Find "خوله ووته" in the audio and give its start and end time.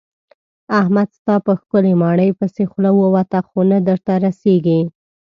2.71-3.39